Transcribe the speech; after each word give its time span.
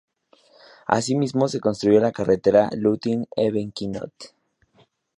Asimismo 0.87 1.47
se 1.47 1.59
construyó 1.59 1.99
la 1.99 2.11
carretera 2.11 2.71
Iultin-Egvekinot. 2.71 4.33